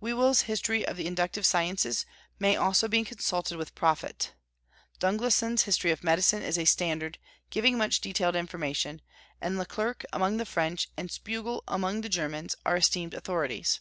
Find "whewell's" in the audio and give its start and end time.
0.00-0.46